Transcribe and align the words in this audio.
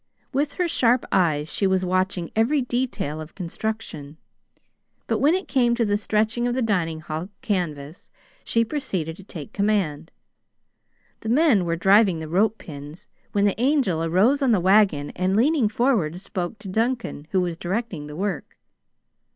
With 0.33 0.53
her 0.53 0.67
sharp 0.67 1.05
eyes 1.11 1.53
she 1.53 1.67
was 1.67 1.85
watching 1.85 2.31
every 2.35 2.59
detail 2.59 3.21
of 3.21 3.35
construction; 3.35 4.17
but 5.05 5.19
when 5.19 5.35
it 5.35 5.47
came 5.47 5.75
to 5.75 5.85
the 5.85 5.95
stretching 5.95 6.47
of 6.47 6.55
the 6.55 6.63
dining 6.63 7.01
hall 7.01 7.29
canvas 7.43 8.09
she 8.43 8.65
proceeded 8.65 9.15
to 9.17 9.23
take 9.23 9.53
command. 9.53 10.11
The 11.19 11.29
men 11.29 11.65
were 11.65 11.75
driving 11.75 12.17
the 12.17 12.27
rope 12.27 12.57
pins, 12.57 13.05
when 13.33 13.45
the 13.45 13.61
Angel 13.61 14.03
arose 14.03 14.41
on 14.41 14.51
the 14.53 14.59
wagon 14.59 15.11
and, 15.11 15.37
leaning 15.37 15.69
forward, 15.69 16.17
spoke 16.19 16.57
to 16.57 16.67
Duncan, 16.67 17.27
who 17.29 17.39
was 17.39 17.55
directing 17.55 18.07
the 18.07 18.15
work. 18.15 18.57